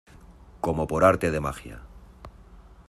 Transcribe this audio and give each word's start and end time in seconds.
como 0.61 0.87
por 0.87 1.03
arte 1.05 1.29
de 1.29 1.39
magia. 1.39 1.77